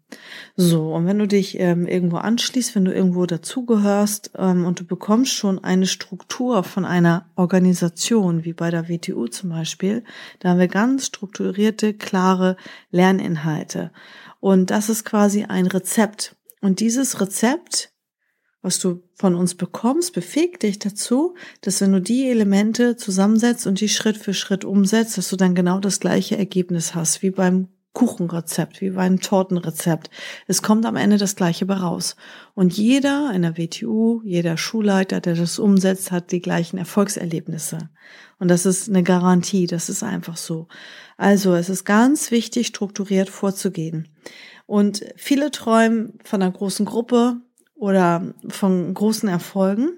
So, 0.59 0.91
und 0.95 1.05
wenn 1.05 1.19
du 1.19 1.27
dich 1.27 1.59
ähm, 1.59 1.85
irgendwo 1.85 2.17
anschließt, 2.17 2.73
wenn 2.73 2.83
du 2.83 2.91
irgendwo 2.91 3.27
dazugehörst 3.27 4.31
ähm, 4.39 4.65
und 4.65 4.79
du 4.79 4.85
bekommst 4.85 5.33
schon 5.33 5.63
eine 5.63 5.85
Struktur 5.85 6.63
von 6.63 6.83
einer 6.83 7.29
Organisation, 7.35 8.43
wie 8.43 8.53
bei 8.53 8.71
der 8.71 8.89
WTU 8.89 9.27
zum 9.27 9.51
Beispiel, 9.51 10.03
da 10.39 10.49
haben 10.49 10.59
wir 10.59 10.67
ganz 10.67 11.05
strukturierte, 11.05 11.93
klare 11.93 12.57
Lerninhalte. 12.89 13.91
Und 14.39 14.71
das 14.71 14.89
ist 14.89 15.05
quasi 15.05 15.43
ein 15.43 15.67
Rezept. 15.67 16.35
Und 16.59 16.79
dieses 16.79 17.21
Rezept, 17.21 17.91
was 18.63 18.79
du 18.79 19.03
von 19.13 19.35
uns 19.35 19.53
bekommst, 19.53 20.13
befähigt 20.13 20.63
dich 20.63 20.79
dazu, 20.79 21.35
dass 21.61 21.81
wenn 21.81 21.91
du 21.91 22.01
die 22.01 22.27
Elemente 22.31 22.97
zusammensetzt 22.97 23.67
und 23.67 23.79
die 23.79 23.89
Schritt 23.89 24.17
für 24.17 24.33
Schritt 24.33 24.65
umsetzt, 24.65 25.19
dass 25.19 25.29
du 25.29 25.35
dann 25.35 25.53
genau 25.53 25.79
das 25.79 25.99
gleiche 25.99 26.35
Ergebnis 26.35 26.95
hast 26.95 27.21
wie 27.21 27.29
beim 27.29 27.67
Kuchenrezept, 27.97 28.79
wie 28.79 28.91
bei 28.91 29.01
einem 29.01 29.21
Tortenrezept. 29.21 30.11
Es 30.45 30.61
kommt 30.61 30.85
am 30.85 30.97
Ende 30.97 31.17
das 31.17 31.35
Gleiche 31.35 31.65
bei 31.65 31.73
raus. 31.73 32.15
Und 32.53 32.77
jeder 32.77 33.31
in 33.33 33.41
der 33.41 33.57
WTU, 33.57 34.21
jeder 34.23 34.55
Schulleiter, 34.55 35.19
der 35.19 35.33
das 35.33 35.57
umsetzt, 35.57 36.11
hat 36.11 36.31
die 36.31 36.39
gleichen 36.39 36.77
Erfolgserlebnisse. 36.77 37.89
Und 38.37 38.49
das 38.49 38.67
ist 38.67 38.87
eine 38.87 39.01
Garantie, 39.01 39.65
das 39.65 39.89
ist 39.89 40.03
einfach 40.03 40.37
so. 40.37 40.67
Also 41.17 41.55
es 41.55 41.69
ist 41.69 41.85
ganz 41.85 42.29
wichtig, 42.29 42.67
strukturiert 42.67 43.31
vorzugehen. 43.31 44.07
Und 44.67 45.03
viele 45.15 45.49
träumen 45.49 46.19
von 46.23 46.43
einer 46.43 46.51
großen 46.51 46.85
Gruppe 46.85 47.37
oder 47.73 48.31
von 48.47 48.93
großen 48.93 49.27
Erfolgen 49.27 49.89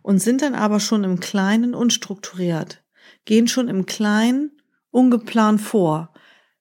und 0.00 0.20
sind 0.22 0.40
dann 0.40 0.54
aber 0.54 0.80
schon 0.80 1.04
im 1.04 1.20
Kleinen 1.20 1.74
unstrukturiert, 1.74 2.82
gehen 3.26 3.46
schon 3.46 3.68
im 3.68 3.84
Kleinen 3.84 4.52
ungeplant 4.90 5.60
vor 5.60 6.12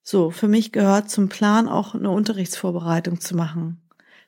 so, 0.03 0.31
für 0.31 0.47
mich 0.47 0.71
gehört 0.71 1.09
zum 1.09 1.29
Plan 1.29 1.67
auch 1.67 1.93
eine 1.93 2.09
Unterrichtsvorbereitung 2.09 3.19
zu 3.19 3.35
machen. 3.35 3.81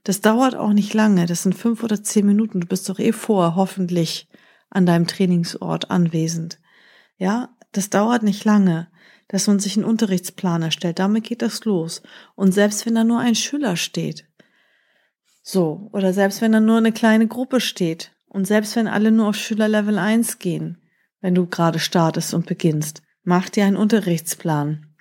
Das 0.03 0.21
dauert 0.21 0.55
auch 0.55 0.73
nicht 0.73 0.93
lange, 0.93 1.25
das 1.25 1.43
sind 1.43 1.55
fünf 1.55 1.83
oder 1.83 2.03
zehn 2.03 2.25
Minuten. 2.25 2.61
Du 2.61 2.67
bist 2.67 2.89
doch 2.89 2.99
eh 2.99 3.13
vor, 3.13 3.55
hoffentlich 3.55 4.27
an 4.69 4.85
deinem 4.85 5.07
Trainingsort 5.07 5.89
anwesend. 5.89 6.59
Ja, 7.17 7.49
das 7.71 7.89
dauert 7.89 8.23
nicht 8.23 8.43
lange, 8.43 8.87
dass 9.29 9.47
man 9.47 9.59
sich 9.59 9.77
einen 9.77 9.85
Unterrichtsplan 9.85 10.61
erstellt. 10.61 10.99
Damit 10.99 11.23
geht 11.23 11.41
das 11.41 11.63
los. 11.63 12.01
Und 12.35 12.51
selbst 12.51 12.85
wenn 12.85 12.95
da 12.95 13.03
nur 13.03 13.19
ein 13.19 13.35
Schüler 13.35 13.77
steht, 13.77 14.27
so, 15.41 15.89
oder 15.91 16.13
selbst 16.13 16.41
wenn 16.41 16.51
da 16.51 16.59
nur 16.59 16.77
eine 16.77 16.91
kleine 16.91 17.27
Gruppe 17.27 17.59
steht, 17.59 18.11
und 18.33 18.47
selbst 18.47 18.75
wenn 18.75 18.87
alle 18.87 19.11
nur 19.11 19.29
auf 19.29 19.35
Schülerlevel 19.35 19.99
1 19.99 20.39
gehen, 20.39 20.81
wenn 21.21 21.35
du 21.35 21.45
gerade 21.45 21.79
startest 21.79 22.33
und 22.33 22.47
beginnst. 22.47 23.03
Mach 23.23 23.47
dir 23.47 23.65
einen 23.65 23.77
Unterrichtsplan. 23.77 24.92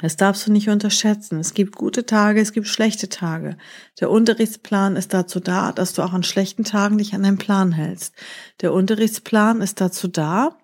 Das 0.00 0.16
darfst 0.16 0.46
du 0.46 0.52
nicht 0.52 0.68
unterschätzen. 0.68 1.40
Es 1.40 1.54
gibt 1.54 1.76
gute 1.76 2.06
Tage, 2.06 2.40
es 2.40 2.52
gibt 2.52 2.68
schlechte 2.68 3.08
Tage. 3.08 3.56
Der 4.00 4.10
Unterrichtsplan 4.10 4.96
ist 4.96 5.12
dazu 5.12 5.40
da, 5.40 5.72
dass 5.72 5.92
du 5.92 6.02
auch 6.02 6.12
an 6.12 6.22
schlechten 6.22 6.64
Tagen 6.64 6.98
dich 6.98 7.14
an 7.14 7.22
deinen 7.22 7.38
Plan 7.38 7.72
hältst. 7.72 8.14
Der 8.60 8.72
Unterrichtsplan 8.72 9.60
ist 9.60 9.80
dazu 9.80 10.06
da, 10.06 10.56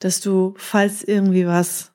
dass 0.00 0.20
du, 0.20 0.54
falls 0.56 1.04
irgendwie 1.04 1.46
was 1.46 1.92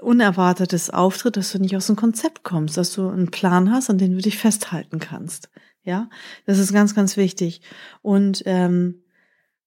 Unerwartetes 0.00 0.90
auftritt, 0.90 1.36
dass 1.36 1.52
du 1.52 1.58
nicht 1.58 1.76
aus 1.76 1.86
dem 1.86 1.96
Konzept 1.96 2.42
kommst, 2.42 2.76
dass 2.76 2.92
du 2.92 3.08
einen 3.08 3.30
Plan 3.30 3.72
hast, 3.72 3.90
an 3.90 3.98
den 3.98 4.12
du 4.12 4.18
dich 4.18 4.38
festhalten 4.38 4.98
kannst. 4.98 5.48
Ja, 5.82 6.10
das 6.44 6.58
ist 6.58 6.72
ganz, 6.72 6.94
ganz 6.94 7.16
wichtig. 7.16 7.62
Und 8.02 8.42
ähm, 8.46 9.02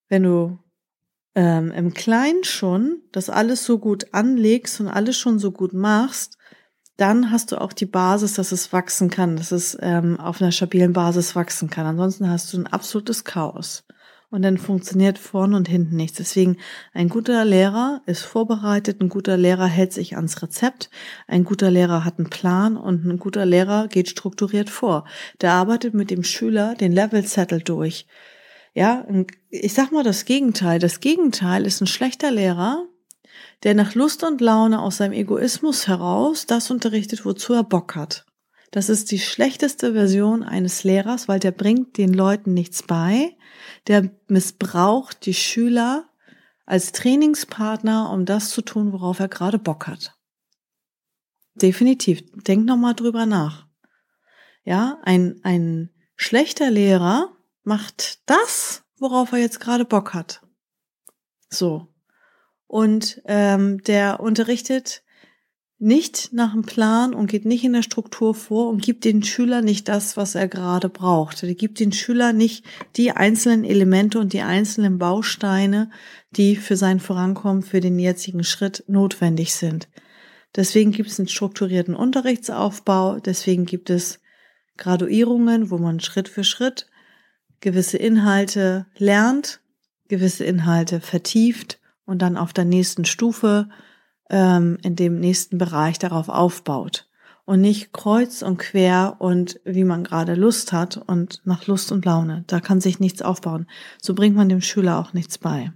wenn 0.10 0.24
du 0.24 0.60
ähm, 1.40 1.72
im 1.72 1.94
Kleinen 1.94 2.44
schon 2.44 3.02
das 3.14 3.30
alles 3.30 3.64
so 3.64 3.80
gut 3.80 4.08
anlegst 4.12 4.82
und 4.82 4.90
alles 4.90 5.18
schon 5.18 5.40
so 5.40 5.54
gut 5.54 5.72
machst, 5.72 6.38
dann 6.98 7.32
hast 7.32 7.54
du 7.54 7.62
auch 7.62 7.72
die 7.72 7.86
Basis, 7.86 8.34
dass 8.34 8.52
es 8.52 8.74
wachsen 8.74 9.10
kann, 9.10 9.38
dass 9.38 9.54
es 9.54 9.78
ähm, 9.80 10.20
auf 10.20 10.42
einer 10.42 10.52
stabilen 10.52 10.92
Basis 10.92 11.38
wachsen 11.38 11.70
kann. 11.70 11.86
Ansonsten 11.86 12.30
hast 12.30 12.52
du 12.52 12.58
ein 12.58 12.68
absolutes 12.68 13.24
Chaos. 13.24 13.86
Und 14.30 14.42
dann 14.42 14.58
funktioniert 14.58 15.18
vorne 15.18 15.56
und 15.56 15.70
hinten 15.70 15.96
nichts. 15.96 16.18
Deswegen, 16.18 16.58
ein 16.94 17.08
guter 17.08 17.46
Lehrer 17.46 18.02
ist 18.06 18.24
vorbereitet, 18.24 19.00
ein 19.00 19.08
guter 19.08 19.38
Lehrer 19.38 19.66
hält 19.66 19.94
sich 19.94 20.18
ans 20.18 20.42
Rezept, 20.42 20.90
ein 21.26 21.46
guter 21.46 21.72
Lehrer 21.72 22.04
hat 22.04 22.20
einen 22.20 22.30
Plan 22.30 22.76
und 22.76 23.06
ein 23.06 23.18
guter 23.18 23.46
Lehrer 23.46 23.88
geht 23.88 24.10
strukturiert 24.10 24.70
vor. 24.70 25.06
Der 25.40 25.54
arbeitet 25.54 25.94
mit 25.94 26.12
dem 26.12 26.26
Schüler 26.26 26.76
den 26.76 26.92
Level-Settle 26.92 27.62
durch. 27.62 28.08
Ja, 28.80 29.06
ich 29.50 29.74
sag 29.74 29.92
mal 29.92 30.06
das 30.06 30.24
Gegenteil. 30.24 30.80
Das 30.80 31.02
Gegenteil 31.02 31.66
ist 31.66 31.82
ein 31.82 31.86
schlechter 31.86 32.32
Lehrer, 32.32 32.88
der 33.64 33.74
nach 33.76 33.94
Lust 33.94 34.24
und 34.24 34.40
Laune 34.40 34.82
aus 34.82 34.96
seinem 34.96 35.12
Egoismus 35.12 35.90
heraus 35.90 36.46
das 36.46 36.72
unterrichtet, 36.72 37.26
wozu 37.26 37.52
er 37.52 37.66
Bock 37.66 37.98
hat. 37.98 38.26
Das 38.72 38.88
ist 38.88 39.12
die 39.12 39.20
schlechteste 39.20 39.92
Version 39.92 40.44
eines 40.44 40.86
Lehrers, 40.86 41.28
weil 41.28 41.42
der 41.42 41.52
bringt 41.52 41.98
den 41.98 42.14
Leuten 42.14 42.54
nichts 42.54 42.82
bei. 42.82 43.36
Der 43.88 44.12
missbraucht 44.30 45.26
die 45.26 45.34
Schüler 45.34 46.08
als 46.66 46.94
Trainingspartner, 46.94 48.10
um 48.14 48.24
das 48.24 48.50
zu 48.50 48.62
tun, 48.62 48.94
worauf 48.94 49.20
er 49.20 49.28
gerade 49.28 49.60
Bock 49.60 49.88
hat. 49.88 50.16
Definitiv. 51.54 52.24
Denk 52.48 52.64
nochmal 52.64 52.96
drüber 52.96 53.26
nach. 53.26 53.68
Ja, 54.64 55.00
ein, 55.04 55.42
ein 55.44 55.90
schlechter 56.16 56.72
Lehrer 56.72 57.36
macht 57.70 58.20
das, 58.26 58.84
worauf 58.98 59.32
er 59.32 59.38
jetzt 59.38 59.60
gerade 59.60 59.86
Bock 59.86 60.16
hat. 60.16 60.42
So. 61.50 61.88
Und 62.66 63.22
ähm, 63.26 63.82
der 63.84 64.20
unterrichtet 64.20 65.04
nicht 65.78 66.34
nach 66.34 66.52
dem 66.52 66.64
Plan 66.64 67.14
und 67.14 67.28
geht 67.28 67.46
nicht 67.46 67.64
in 67.64 67.74
der 67.74 67.84
Struktur 67.84 68.34
vor 68.34 68.70
und 68.70 68.82
gibt 68.82 69.06
den 69.06 69.24
Schüler 69.24 69.62
nicht 69.62 69.88
das, 69.88 70.18
was 70.18 70.36
er 70.36 70.48
gerade 70.48 70.90
braucht. 70.90 71.44
Er 71.44 71.54
gibt 71.54 71.80
den 71.80 71.94
Schüler 71.94 72.34
nicht 72.34 72.66
die 72.98 73.12
einzelnen 73.12 73.64
Elemente 73.64 74.20
und 74.20 74.34
die 74.34 74.42
einzelnen 74.42 74.98
Bausteine, 74.98 75.92
die 76.32 76.56
für 76.56 76.76
sein 76.76 77.00
Vorankommen, 77.00 77.62
für 77.62 77.80
den 77.80 77.98
jetzigen 78.00 78.44
Schritt 78.44 78.84
notwendig 78.88 79.54
sind. 79.54 79.88
Deswegen 80.56 80.92
gibt 80.92 81.10
es 81.10 81.20
einen 81.20 81.30
strukturierten 81.30 81.96
Unterrichtsaufbau, 81.96 83.20
deswegen 83.20 83.66
gibt 83.66 83.92
es 83.92 84.20
Graduierungen, 84.76 85.70
wo 85.70 85.78
man 85.78 86.00
Schritt 86.00 86.28
für 86.28 86.44
Schritt 86.44 86.90
gewisse 87.62 87.98
Inhalte 87.98 88.86
lernt, 88.98 89.62
gewisse 90.08 90.44
Inhalte 90.44 91.00
vertieft 91.00 91.80
und 92.06 92.22
dann 92.22 92.38
auf 92.38 92.54
der 92.54 92.66
nächsten 92.66 93.06
Stufe 93.06 93.70
ähm, 94.30 94.78
in 94.84 94.96
dem 94.96 95.20
nächsten 95.20 95.58
Bereich 95.58 96.00
darauf 96.00 96.30
aufbaut 96.30 97.08
und 97.46 97.62
nicht 97.62 97.94
kreuz 97.94 98.42
und 98.44 98.58
quer 98.58 99.16
und 99.20 99.60
wie 99.66 99.84
man 99.84 100.04
gerade 100.04 100.36
Lust 100.36 100.72
hat 100.72 100.98
und 100.98 101.42
nach 101.46 101.66
Lust 101.66 101.92
und 101.92 102.06
Laune. 102.06 102.44
Da 102.46 102.60
kann 102.60 102.80
sich 102.80 103.00
nichts 103.00 103.24
aufbauen. 103.24 103.68
So 104.02 104.14
bringt 104.14 104.36
man 104.36 104.50
dem 104.50 104.62
Schüler 104.62 105.00
auch 105.00 105.14
nichts 105.14 105.40
bei. 105.40 105.72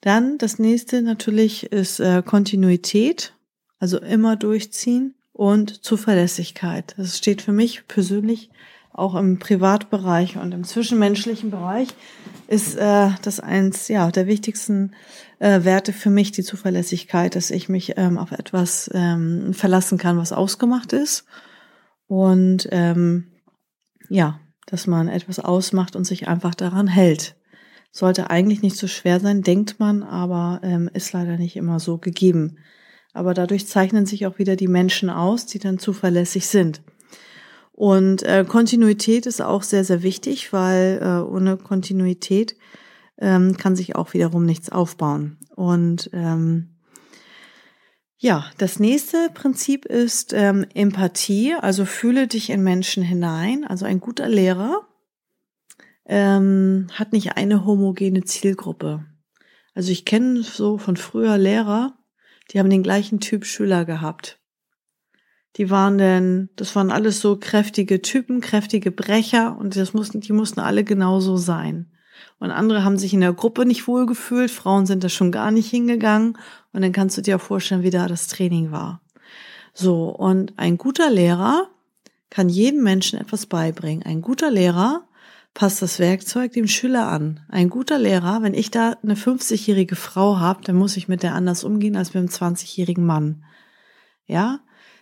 Dann 0.00 0.38
das 0.38 0.58
nächste 0.58 1.02
natürlich 1.02 1.64
ist 1.72 1.98
äh, 2.00 2.22
Kontinuität, 2.24 3.34
also 3.78 3.98
immer 3.98 4.36
durchziehen 4.36 5.14
und 5.32 5.84
Zuverlässigkeit. 5.84 6.94
Das 6.96 7.18
steht 7.18 7.42
für 7.42 7.52
mich 7.52 7.88
persönlich 7.88 8.50
auch 8.92 9.14
im 9.14 9.38
Privatbereich 9.38 10.36
und 10.36 10.52
im 10.52 10.64
zwischenmenschlichen 10.64 11.50
Bereich 11.50 11.88
ist 12.48 12.76
äh, 12.76 13.10
das 13.22 13.40
eins 13.40 13.88
ja 13.88 14.10
der 14.10 14.26
wichtigsten 14.26 14.92
äh, 15.38 15.64
Werte 15.64 15.92
für 15.92 16.10
mich 16.10 16.32
die 16.32 16.42
Zuverlässigkeit, 16.42 17.36
dass 17.36 17.50
ich 17.50 17.68
mich 17.68 17.94
ähm, 17.96 18.18
auf 18.18 18.32
etwas 18.32 18.90
ähm, 18.92 19.54
verlassen 19.54 19.96
kann, 19.96 20.18
was 20.18 20.32
ausgemacht 20.32 20.92
ist 20.92 21.24
und 22.08 22.68
ähm, 22.72 23.28
ja, 24.08 24.40
dass 24.66 24.86
man 24.86 25.08
etwas 25.08 25.38
ausmacht 25.38 25.94
und 25.94 26.04
sich 26.04 26.28
einfach 26.28 26.54
daran 26.54 26.88
hält. 26.88 27.36
Sollte 27.92 28.30
eigentlich 28.30 28.62
nicht 28.62 28.76
so 28.76 28.86
schwer 28.86 29.20
sein, 29.20 29.42
denkt 29.42 29.80
man, 29.80 30.02
aber 30.02 30.60
ähm, 30.62 30.90
ist 30.92 31.12
leider 31.12 31.36
nicht 31.36 31.56
immer 31.56 31.80
so 31.80 31.98
gegeben. 31.98 32.58
Aber 33.12 33.34
dadurch 33.34 33.66
zeichnen 33.66 34.06
sich 34.06 34.26
auch 34.26 34.38
wieder 34.38 34.54
die 34.54 34.68
Menschen 34.68 35.10
aus, 35.10 35.46
die 35.46 35.58
dann 35.58 35.78
zuverlässig 35.78 36.46
sind. 36.46 36.82
Und 37.80 38.24
äh, 38.24 38.44
Kontinuität 38.46 39.24
ist 39.24 39.40
auch 39.40 39.62
sehr, 39.62 39.84
sehr 39.84 40.02
wichtig, 40.02 40.52
weil 40.52 41.00
äh, 41.02 41.26
ohne 41.26 41.56
Kontinuität 41.56 42.54
ähm, 43.16 43.56
kann 43.56 43.74
sich 43.74 43.96
auch 43.96 44.12
wiederum 44.12 44.44
nichts 44.44 44.68
aufbauen. 44.68 45.38
Und 45.56 46.10
ähm, 46.12 46.76
ja, 48.18 48.44
das 48.58 48.80
nächste 48.80 49.30
Prinzip 49.32 49.86
ist 49.86 50.34
ähm, 50.34 50.66
Empathie, 50.74 51.54
also 51.54 51.86
fühle 51.86 52.26
dich 52.26 52.50
in 52.50 52.62
Menschen 52.62 53.02
hinein. 53.02 53.64
Also 53.66 53.86
ein 53.86 54.00
guter 54.00 54.28
Lehrer 54.28 54.86
ähm, 56.04 56.88
hat 56.92 57.14
nicht 57.14 57.38
eine 57.38 57.64
homogene 57.64 58.24
Zielgruppe. 58.24 59.06
Also 59.74 59.90
ich 59.90 60.04
kenne 60.04 60.42
so 60.42 60.76
von 60.76 60.98
früher 60.98 61.38
Lehrer, 61.38 61.96
die 62.50 62.58
haben 62.58 62.68
den 62.68 62.82
gleichen 62.82 63.20
Typ 63.20 63.46
Schüler 63.46 63.86
gehabt. 63.86 64.39
Die 65.56 65.70
waren 65.70 65.98
denn, 65.98 66.48
das 66.56 66.76
waren 66.76 66.90
alles 66.90 67.20
so 67.20 67.36
kräftige 67.36 68.02
Typen, 68.02 68.40
kräftige 68.40 68.92
Brecher 68.92 69.56
und 69.58 69.76
das 69.76 69.92
mussten, 69.92 70.20
die 70.20 70.32
mussten 70.32 70.60
alle 70.60 70.84
genauso 70.84 71.36
sein. 71.36 71.90
Und 72.38 72.50
andere 72.50 72.84
haben 72.84 72.98
sich 72.98 73.12
in 73.12 73.20
der 73.20 73.32
Gruppe 73.32 73.66
nicht 73.66 73.88
wohlgefühlt, 73.88 74.50
Frauen 74.50 74.86
sind 74.86 75.02
da 75.02 75.08
schon 75.08 75.32
gar 75.32 75.50
nicht 75.50 75.68
hingegangen 75.68 76.38
und 76.72 76.82
dann 76.82 76.92
kannst 76.92 77.18
du 77.18 77.22
dir 77.22 77.38
vorstellen, 77.38 77.82
wie 77.82 77.90
da 77.90 78.06
das 78.06 78.28
Training 78.28 78.70
war. 78.70 79.02
So, 79.74 80.08
und 80.08 80.58
ein 80.58 80.78
guter 80.78 81.10
Lehrer 81.10 81.68
kann 82.28 82.48
jedem 82.48 82.82
Menschen 82.82 83.18
etwas 83.18 83.46
beibringen. 83.46 84.04
Ein 84.04 84.22
guter 84.22 84.50
Lehrer 84.50 85.08
passt 85.54 85.82
das 85.82 85.98
Werkzeug 85.98 86.52
dem 86.52 86.68
Schüler 86.68 87.08
an. 87.08 87.40
Ein 87.48 87.70
guter 87.70 87.98
Lehrer, 87.98 88.42
wenn 88.42 88.54
ich 88.54 88.70
da 88.70 88.96
eine 89.02 89.14
50-jährige 89.14 89.96
Frau 89.96 90.38
habe, 90.38 90.62
dann 90.62 90.76
muss 90.76 90.96
ich 90.96 91.08
mit 91.08 91.22
der 91.22 91.34
anders 91.34 91.64
umgehen 91.64 91.96
als 91.96 92.14
mit 92.14 92.18
einem 92.18 92.28
20-jährigen 92.28 93.04
Mann. 93.04 93.44
Ja, 94.26 94.60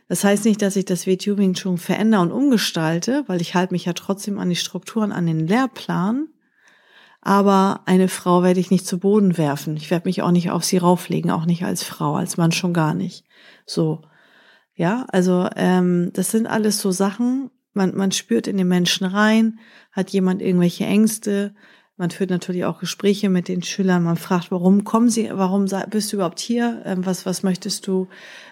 das 0.08 0.24
heißt 0.24 0.46
nicht, 0.46 0.62
dass 0.62 0.76
ich 0.76 0.86
das 0.86 1.06
WTU 1.06 1.36
schon 1.54 1.78
verändere 1.78 2.22
und 2.22 2.32
umgestalte, 2.32 3.24
weil 3.26 3.40
ich 3.40 3.54
halte 3.54 3.74
mich 3.74 3.84
ja 3.84 3.92
trotzdem 3.92 4.38
an 4.38 4.48
die 4.48 4.56
Strukturen, 4.56 5.12
an 5.12 5.26
den 5.26 5.46
Lehrplan. 5.46 6.28
Aber 7.20 7.82
eine 7.84 8.08
Frau 8.08 8.42
werde 8.42 8.60
ich 8.60 8.70
nicht 8.70 8.86
zu 8.86 8.98
Boden 8.98 9.36
werfen. 9.36 9.76
Ich 9.76 9.90
werde 9.90 10.08
mich 10.08 10.22
auch 10.22 10.30
nicht 10.30 10.50
auf 10.50 10.64
sie 10.64 10.78
rauflegen, 10.78 11.30
auch 11.30 11.44
nicht 11.44 11.64
als 11.64 11.82
Frau, 11.82 12.14
als 12.14 12.36
Mann 12.36 12.52
schon 12.52 12.72
gar 12.72 12.94
nicht. 12.94 13.24
So. 13.66 14.02
Ja, 14.74 15.06
also 15.08 15.48
ähm, 15.56 16.10
das 16.14 16.30
sind 16.30 16.46
alles 16.46 16.80
so 16.80 16.90
Sachen, 16.90 17.50
man, 17.74 17.96
man 17.96 18.12
spürt 18.12 18.46
in 18.46 18.56
den 18.56 18.68
Menschen 18.68 19.06
rein, 19.06 19.58
hat 19.92 20.10
jemand 20.10 20.40
irgendwelche 20.40 20.84
Ängste, 20.84 21.54
man 21.98 22.10
führt 22.10 22.30
natürlich 22.30 22.64
auch 22.64 22.78
Gespräche 22.78 23.28
mit 23.28 23.48
den 23.48 23.62
Schülern. 23.64 24.04
Man 24.04 24.16
fragt, 24.16 24.52
warum 24.52 24.84
kommen 24.84 25.10
sie, 25.10 25.30
warum 25.32 25.66
bist 25.90 26.12
du 26.12 26.16
überhaupt 26.16 26.38
hier? 26.38 26.80
Ähm, 26.84 27.04
was, 27.04 27.26
was 27.26 27.42
möchtest 27.42 27.88
du 27.88 28.06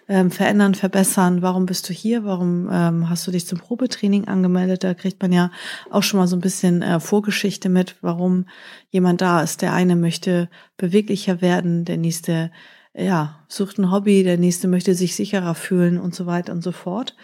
ähm, 0.08 0.32
verändern, 0.32 0.74
verbessern? 0.74 1.42
Warum 1.42 1.64
bist 1.64 1.88
du 1.88 1.92
hier? 1.92 2.24
Warum 2.24 2.68
ähm, 2.72 3.08
hast 3.08 3.24
du 3.24 3.30
dich 3.30 3.46
zum 3.46 3.60
Probetraining 3.60 4.26
angemeldet? 4.26 4.82
Da 4.82 4.94
kriegt 4.94 5.22
man 5.22 5.32
ja 5.32 5.52
auch 5.90 6.02
schon 6.02 6.18
mal 6.18 6.26
so 6.26 6.34
ein 6.34 6.40
bisschen 6.40 6.82
äh, 6.82 6.98
Vorgeschichte 6.98 7.68
mit, 7.68 7.94
warum 8.00 8.46
jemand 8.90 9.20
da 9.20 9.40
ist. 9.40 9.62
Der 9.62 9.72
eine 9.72 9.94
möchte 9.94 10.48
beweglicher 10.76 11.40
werden, 11.40 11.84
der 11.84 11.98
nächste, 11.98 12.50
ja, 12.94 13.44
sucht 13.46 13.78
ein 13.78 13.92
Hobby, 13.92 14.24
der 14.24 14.38
nächste 14.38 14.66
möchte 14.66 14.96
sich 14.96 15.14
sicherer 15.14 15.54
fühlen 15.54 16.00
und 16.00 16.16
so 16.16 16.26
weiter 16.26 16.52
und 16.52 16.62
so 16.62 16.72
fort. 16.72 17.14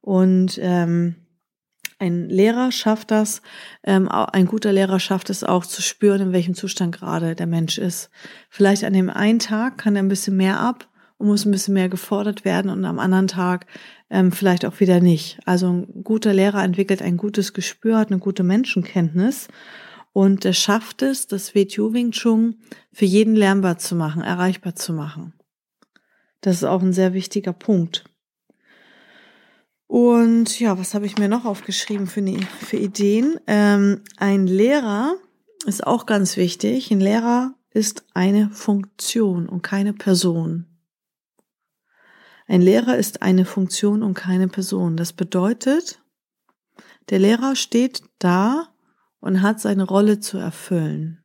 Und 0.00 0.58
ähm, 0.60 1.14
ein 1.98 2.28
Lehrer 2.28 2.70
schafft 2.70 3.10
das, 3.10 3.42
ähm, 3.82 4.08
ein 4.08 4.46
guter 4.46 4.72
Lehrer 4.72 5.00
schafft 5.00 5.30
es 5.30 5.44
auch 5.44 5.66
zu 5.66 5.82
spüren, 5.82 6.20
in 6.20 6.32
welchem 6.32 6.54
Zustand 6.54 6.94
gerade 6.94 7.34
der 7.34 7.46
Mensch 7.46 7.78
ist. 7.78 8.10
Vielleicht 8.50 8.84
an 8.84 8.92
dem 8.92 9.10
einen 9.10 9.40
Tag 9.40 9.78
kann 9.78 9.96
er 9.96 10.02
ein 10.02 10.08
bisschen 10.08 10.36
mehr 10.36 10.60
ab 10.60 10.88
und 11.18 11.26
muss 11.26 11.44
ein 11.44 11.50
bisschen 11.50 11.74
mehr 11.74 11.88
gefordert 11.88 12.44
werden 12.44 12.70
und 12.70 12.84
am 12.84 12.98
anderen 12.98 13.26
Tag 13.26 13.66
ähm, 14.10 14.32
vielleicht 14.32 14.64
auch 14.64 14.80
wieder 14.80 15.00
nicht. 15.00 15.38
Also 15.44 15.68
ein 15.68 16.04
guter 16.04 16.32
Lehrer 16.32 16.62
entwickelt 16.62 17.02
ein 17.02 17.16
gutes 17.16 17.52
Gespür, 17.52 17.98
hat 17.98 18.10
eine 18.10 18.20
gute 18.20 18.44
Menschenkenntnis 18.44 19.48
Und 20.12 20.44
er 20.44 20.54
schafft 20.54 21.02
es, 21.02 21.26
das 21.26 21.54
WTU 21.54 21.92
Wing 21.92 22.12
Chun 22.12 22.56
für 22.92 23.04
jeden 23.04 23.34
lernbar 23.34 23.78
zu 23.78 23.94
machen, 23.94 24.22
erreichbar 24.22 24.74
zu 24.74 24.92
machen. 24.92 25.34
Das 26.40 26.56
ist 26.56 26.64
auch 26.64 26.82
ein 26.82 26.92
sehr 26.92 27.12
wichtiger 27.12 27.52
Punkt. 27.52 28.04
Und 29.88 30.60
ja, 30.60 30.78
was 30.78 30.92
habe 30.92 31.06
ich 31.06 31.16
mir 31.16 31.28
noch 31.28 31.46
aufgeschrieben 31.46 32.06
für, 32.06 32.20
ne, 32.20 32.46
für 32.60 32.76
Ideen? 32.76 33.40
Ähm, 33.46 34.02
ein 34.18 34.46
Lehrer 34.46 35.16
ist 35.64 35.84
auch 35.86 36.04
ganz 36.04 36.36
wichtig. 36.36 36.90
Ein 36.90 37.00
Lehrer 37.00 37.54
ist 37.70 38.04
eine 38.12 38.50
Funktion 38.50 39.48
und 39.48 39.62
keine 39.62 39.94
Person. 39.94 40.66
Ein 42.46 42.60
Lehrer 42.60 42.98
ist 42.98 43.22
eine 43.22 43.46
Funktion 43.46 44.02
und 44.02 44.12
keine 44.12 44.48
Person. 44.48 44.98
Das 44.98 45.14
bedeutet, 45.14 46.02
der 47.08 47.18
Lehrer 47.18 47.56
steht 47.56 48.02
da 48.18 48.68
und 49.20 49.40
hat 49.40 49.58
seine 49.58 49.84
Rolle 49.84 50.20
zu 50.20 50.36
erfüllen. 50.36 51.22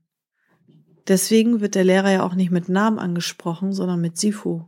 Deswegen 1.09 1.59
wird 1.59 1.75
der 1.75 1.83
Lehrer 1.83 2.11
ja 2.11 2.23
auch 2.23 2.33
nicht 2.33 2.51
mit 2.51 2.69
Namen 2.69 2.97
angesprochen, 2.97 3.73
sondern 3.73 3.99
mit 3.99 4.17
Sifu. 4.17 4.65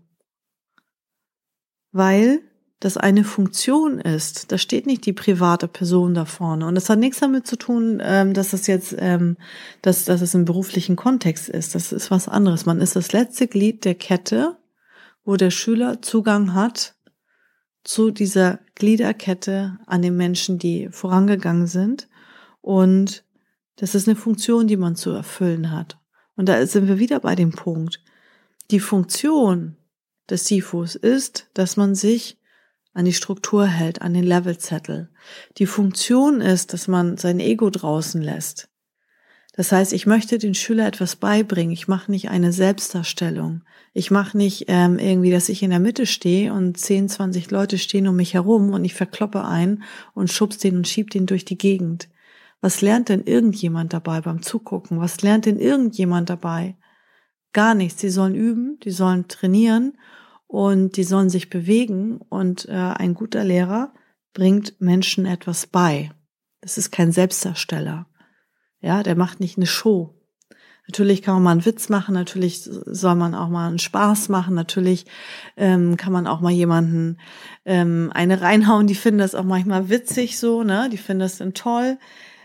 Weil 1.93 2.41
das 2.79 2.97
eine 2.97 3.23
Funktion 3.23 3.99
ist. 3.99 4.51
Da 4.51 4.57
steht 4.57 4.85
nicht 4.85 5.05
die 5.05 5.13
private 5.13 5.67
Person 5.67 6.13
da 6.13 6.25
vorne. 6.25 6.67
Und 6.67 6.75
das 6.75 6.89
hat 6.89 6.99
nichts 6.99 7.19
damit 7.19 7.47
zu 7.47 7.55
tun, 7.55 8.01
ähm, 8.03 8.33
dass 8.33 8.51
das 8.51 8.67
jetzt, 8.67 8.95
ähm, 8.99 9.37
dass, 9.81 10.05
dass 10.05 10.21
es 10.21 10.33
im 10.33 10.45
beruflichen 10.45 10.95
Kontext 10.95 11.49
ist. 11.49 11.73
Das 11.73 11.91
ist 11.91 12.11
was 12.11 12.27
anderes. 12.27 12.65
Man 12.65 12.81
ist 12.81 12.95
das 12.95 13.13
letzte 13.13 13.47
Glied 13.47 13.85
der 13.85 13.95
Kette, 13.95 14.57
wo 15.23 15.37
der 15.37 15.51
Schüler 15.51 16.01
Zugang 16.01 16.53
hat 16.53 16.95
zu 17.83 18.11
dieser 18.11 18.59
Gliederkette 18.75 19.77
an 19.85 20.01
den 20.01 20.17
Menschen, 20.17 20.59
die 20.59 20.89
vorangegangen 20.91 21.67
sind. 21.67 22.09
Und 22.61 23.23
das 23.77 23.95
ist 23.95 24.07
eine 24.07 24.15
Funktion, 24.15 24.67
die 24.67 24.77
man 24.77 24.95
zu 24.95 25.11
erfüllen 25.11 25.71
hat. 25.71 25.97
Und 26.35 26.49
da 26.49 26.65
sind 26.65 26.87
wir 26.87 26.99
wieder 26.99 27.19
bei 27.19 27.35
dem 27.35 27.51
Punkt. 27.51 28.03
Die 28.71 28.79
Funktion 28.79 29.77
des 30.29 30.47
Sifus 30.47 30.95
ist, 30.95 31.49
dass 31.53 31.77
man 31.77 31.95
sich 31.95 32.37
an 32.95 33.05
die 33.05 33.13
Struktur 33.13 33.67
hält, 33.67 34.01
an 34.01 34.13
den 34.13 34.23
Levelzettel. 34.23 35.09
Die 35.57 35.65
Funktion 35.65 36.41
ist, 36.41 36.73
dass 36.73 36.87
man 36.87 37.17
sein 37.17 37.39
Ego 37.39 37.69
draußen 37.69 38.21
lässt. 38.21 38.69
Das 39.53 39.71
heißt, 39.71 39.93
ich 39.93 40.05
möchte 40.05 40.37
den 40.37 40.55
Schüler 40.55 40.87
etwas 40.87 41.17
beibringen. 41.17 41.71
Ich 41.71 41.87
mache 41.87 42.09
nicht 42.09 42.29
eine 42.29 42.51
Selbstdarstellung. 42.51 43.63
Ich 43.93 44.11
mache 44.11 44.37
nicht 44.37 44.65
ähm, 44.67 44.97
irgendwie, 44.97 45.31
dass 45.31 45.49
ich 45.49 45.61
in 45.61 45.69
der 45.69 45.79
Mitte 45.79 46.05
stehe 46.05 46.53
und 46.53 46.77
10, 46.77 47.09
20 47.09 47.51
Leute 47.51 47.77
stehen 47.77 48.07
um 48.07 48.15
mich 48.15 48.33
herum 48.33 48.71
und 48.71 48.83
ich 48.83 48.93
verkloppe 48.93 49.43
einen 49.45 49.83
und 50.13 50.31
schubst 50.31 50.63
den 50.63 50.77
und 50.77 50.87
schieb 50.87 51.09
den 51.11 51.25
durch 51.25 51.45
die 51.45 51.57
Gegend. 51.57 52.09
Was 52.61 52.81
lernt 52.81 53.09
denn 53.09 53.23
irgendjemand 53.23 53.93
dabei 53.93 54.21
beim 54.21 54.41
Zugucken? 54.41 54.99
Was 54.99 55.21
lernt 55.21 55.45
denn 55.45 55.59
irgendjemand 55.59 56.29
dabei? 56.29 56.77
Gar 57.53 57.75
nichts. 57.75 58.01
Sie 58.01 58.09
sollen 58.09 58.35
üben, 58.35 58.79
die 58.83 58.91
sollen 58.91 59.27
trainieren 59.27 59.97
und 60.47 60.97
die 60.97 61.03
sollen 61.03 61.29
sich 61.29 61.49
bewegen 61.49 62.17
und 62.17 62.67
äh, 62.67 62.73
ein 62.73 63.13
guter 63.13 63.43
Lehrer 63.43 63.93
bringt 64.33 64.79
Menschen 64.79 65.25
etwas 65.25 65.67
bei. 65.67 66.11
Das 66.61 66.77
ist 66.77 66.91
kein 66.91 67.11
Selbstdarsteller. 67.11 68.07
Ja, 68.79 69.03
der 69.03 69.15
macht 69.15 69.39
nicht 69.39 69.57
eine 69.57 69.67
Show. 69.67 70.15
Natürlich 70.87 71.23
kann 71.23 71.35
man 71.35 71.43
mal 71.43 71.51
einen 71.51 71.65
Witz 71.65 71.89
machen, 71.89 72.13
natürlich 72.13 72.61
soll 72.63 73.15
man 73.15 73.33
auch 73.33 73.49
mal 73.49 73.67
einen 73.67 73.79
Spaß 73.79 74.29
machen, 74.29 74.53
natürlich 74.53 75.05
ähm, 75.57 75.97
kann 75.97 76.13
man 76.13 76.27
auch 76.27 76.41
mal 76.41 76.51
jemanden 76.51 77.17
ähm, 77.65 78.11
eine 78.13 78.41
reinhauen, 78.41 78.85
die 78.85 78.93
finden 78.93 79.17
das 79.17 79.33
auch 79.33 79.43
manchmal 79.43 79.89
witzig 79.89 80.37
so, 80.37 80.61
ne? 80.61 80.87
Die 80.91 80.97
finden 80.97 81.21
das 81.21 81.39
dann 81.39 81.55
toll. 81.55 81.97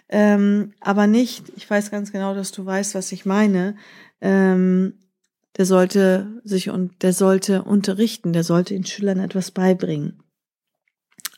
Ähm, 0.09 0.73
aber 0.81 1.07
nicht, 1.07 1.53
ich 1.57 1.69
weiß 1.69 1.91
ganz 1.91 2.13
genau, 2.13 2.35
dass 2.35 2.51
du 2.51 2.65
weißt, 2.65 2.95
was 2.95 3.13
ich 3.13 3.27
meine. 3.27 3.77
Ähm, 4.23 4.95
der 5.57 5.67
sollte 5.67 6.41
sich 6.45 6.71
und 6.71 7.03
der 7.03 7.13
sollte 7.13 7.63
unterrichten, 7.63 8.33
der 8.33 8.45
sollte 8.45 8.75
den 8.75 8.85
Schülern 8.85 9.19
etwas 9.19 9.51
beibringen. 9.51 10.23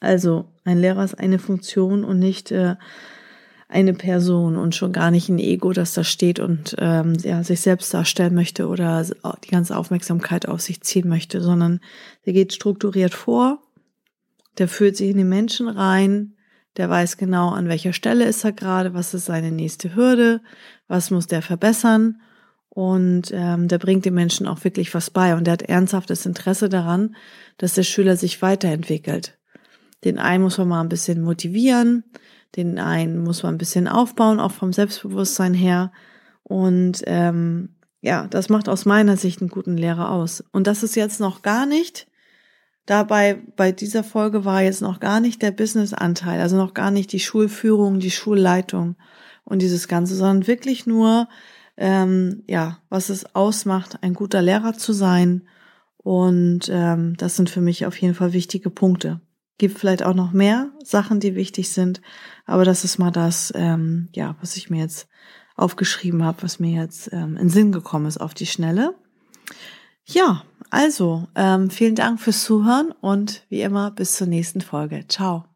Also 0.00 0.46
ein 0.64 0.78
Lehrer 0.78 1.04
ist 1.04 1.18
eine 1.18 1.38
Funktion 1.38 2.04
und 2.04 2.18
nicht 2.18 2.50
äh, 2.50 2.76
eine 3.68 3.94
Person 3.94 4.56
und 4.56 4.74
schon 4.74 4.92
gar 4.92 5.10
nicht 5.10 5.28
ein 5.28 5.38
Ego, 5.38 5.72
das 5.72 5.94
da 5.94 6.04
steht 6.04 6.40
und 6.40 6.76
ähm, 6.78 7.14
ja, 7.22 7.42
sich 7.42 7.60
selbst 7.60 7.92
darstellen 7.94 8.34
möchte 8.34 8.68
oder 8.68 9.04
die 9.44 9.50
ganze 9.50 9.76
Aufmerksamkeit 9.76 10.46
auf 10.46 10.60
sich 10.60 10.82
ziehen 10.82 11.08
möchte, 11.08 11.40
sondern 11.40 11.80
der 12.26 12.34
geht 12.34 12.52
strukturiert 12.52 13.14
vor, 13.14 13.62
der 14.58 14.68
fühlt 14.68 14.96
sich 14.96 15.10
in 15.10 15.16
die 15.16 15.24
Menschen 15.24 15.68
rein, 15.68 16.34
der 16.76 16.90
weiß 16.90 17.16
genau, 17.16 17.50
an 17.50 17.68
welcher 17.68 17.92
Stelle 17.92 18.24
ist 18.24 18.44
er 18.44 18.52
gerade, 18.52 18.92
was 18.92 19.14
ist 19.14 19.26
seine 19.26 19.52
nächste 19.52 19.94
Hürde, 19.94 20.42
was 20.86 21.10
muss 21.10 21.26
der 21.26 21.40
verbessern 21.40 22.20
und 22.74 23.30
ähm, 23.34 23.68
der 23.68 23.76
bringt 23.76 24.06
den 24.06 24.14
Menschen 24.14 24.46
auch 24.46 24.64
wirklich 24.64 24.94
was 24.94 25.10
bei 25.10 25.34
und 25.34 25.44
der 25.46 25.52
hat 25.52 25.62
ernsthaftes 25.62 26.24
Interesse 26.24 26.70
daran, 26.70 27.14
dass 27.58 27.74
der 27.74 27.82
Schüler 27.82 28.16
sich 28.16 28.40
weiterentwickelt. 28.40 29.38
Den 30.04 30.18
einen 30.18 30.42
muss 30.42 30.56
man 30.56 30.68
mal 30.68 30.80
ein 30.80 30.88
bisschen 30.88 31.20
motivieren, 31.20 32.02
den 32.56 32.78
einen 32.78 33.22
muss 33.22 33.42
man 33.42 33.54
ein 33.54 33.58
bisschen 33.58 33.88
aufbauen, 33.88 34.40
auch 34.40 34.52
vom 34.52 34.72
Selbstbewusstsein 34.72 35.52
her. 35.52 35.92
Und 36.44 37.02
ähm, 37.04 37.76
ja, 38.00 38.26
das 38.26 38.48
macht 38.48 38.70
aus 38.70 38.86
meiner 38.86 39.18
Sicht 39.18 39.42
einen 39.42 39.50
guten 39.50 39.76
Lehrer 39.76 40.10
aus. 40.10 40.42
Und 40.50 40.66
das 40.66 40.82
ist 40.82 40.96
jetzt 40.96 41.20
noch 41.20 41.42
gar 41.42 41.66
nicht, 41.66 42.06
dabei 42.86 43.42
bei 43.54 43.70
dieser 43.70 44.02
Folge 44.02 44.46
war 44.46 44.62
jetzt 44.62 44.80
noch 44.80 44.98
gar 44.98 45.20
nicht 45.20 45.42
der 45.42 45.50
Business-Anteil, 45.50 46.40
also 46.40 46.56
noch 46.56 46.72
gar 46.72 46.90
nicht 46.90 47.12
die 47.12 47.20
Schulführung, 47.20 48.00
die 48.00 48.10
Schulleitung 48.10 48.96
und 49.44 49.60
dieses 49.60 49.88
Ganze, 49.88 50.14
sondern 50.14 50.46
wirklich 50.46 50.86
nur 50.86 51.28
ähm, 51.76 52.42
ja, 52.48 52.78
was 52.88 53.08
es 53.08 53.34
ausmacht, 53.34 54.02
ein 54.02 54.14
guter 54.14 54.42
Lehrer 54.42 54.74
zu 54.74 54.92
sein. 54.92 55.46
Und 55.96 56.68
ähm, 56.70 57.16
das 57.16 57.36
sind 57.36 57.48
für 57.50 57.60
mich 57.60 57.86
auf 57.86 57.96
jeden 57.96 58.14
Fall 58.14 58.32
wichtige 58.32 58.70
Punkte. 58.70 59.20
Gibt 59.58 59.78
vielleicht 59.78 60.02
auch 60.02 60.14
noch 60.14 60.32
mehr 60.32 60.70
Sachen, 60.82 61.20
die 61.20 61.34
wichtig 61.34 61.70
sind, 61.70 62.00
aber 62.46 62.64
das 62.64 62.84
ist 62.84 62.98
mal 62.98 63.12
das, 63.12 63.52
ähm, 63.54 64.08
ja, 64.12 64.34
was 64.40 64.56
ich 64.56 64.70
mir 64.70 64.80
jetzt 64.80 65.08
aufgeschrieben 65.54 66.24
habe, 66.24 66.42
was 66.42 66.58
mir 66.58 66.80
jetzt 66.80 67.12
ähm, 67.12 67.36
in 67.36 67.48
Sinn 67.48 67.70
gekommen 67.70 68.06
ist 68.06 68.18
auf 68.18 68.34
die 68.34 68.46
Schnelle. 68.46 68.94
Ja, 70.04 70.42
also 70.70 71.28
ähm, 71.36 71.70
vielen 71.70 71.94
Dank 71.94 72.20
fürs 72.20 72.42
Zuhören 72.44 72.92
und 73.00 73.44
wie 73.50 73.62
immer 73.62 73.90
bis 73.90 74.16
zur 74.16 74.26
nächsten 74.26 74.60
Folge. 74.60 75.04
Ciao. 75.06 75.51